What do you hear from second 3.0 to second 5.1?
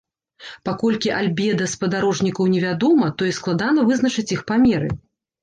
тое складана вызначыць іх памеры.